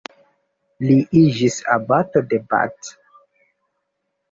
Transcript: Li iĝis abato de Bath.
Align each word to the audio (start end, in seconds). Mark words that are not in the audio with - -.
Li 0.85 0.95
iĝis 1.19 1.59
abato 1.75 2.25
de 2.33 2.41
Bath. 2.55 2.93